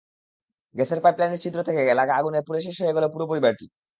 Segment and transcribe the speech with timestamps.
[0.75, 3.65] গ্যাসের পাইপলাইনের ছিদ্র থেকে লাগা আগুনে পুড়ে শেষ হয়ে গেল পুরো পরিবারটি।